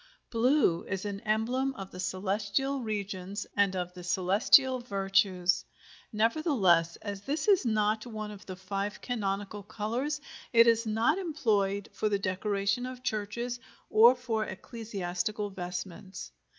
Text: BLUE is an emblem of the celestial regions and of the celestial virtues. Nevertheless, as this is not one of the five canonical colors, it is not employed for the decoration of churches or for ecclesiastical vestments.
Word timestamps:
BLUE 0.31 0.83
is 0.87 1.05
an 1.05 1.19
emblem 1.19 1.75
of 1.75 1.91
the 1.91 1.99
celestial 1.99 2.79
regions 2.79 3.45
and 3.55 3.75
of 3.75 3.93
the 3.93 4.03
celestial 4.03 4.79
virtues. 4.79 5.63
Nevertheless, 6.11 6.95
as 7.03 7.21
this 7.21 7.47
is 7.47 7.67
not 7.67 8.07
one 8.07 8.31
of 8.31 8.43
the 8.47 8.55
five 8.55 8.99
canonical 9.01 9.61
colors, 9.61 10.19
it 10.53 10.65
is 10.65 10.87
not 10.87 11.19
employed 11.19 11.87
for 11.93 12.09
the 12.09 12.17
decoration 12.17 12.87
of 12.87 13.03
churches 13.03 13.59
or 13.91 14.15
for 14.15 14.43
ecclesiastical 14.45 15.51
vestments. 15.51 16.31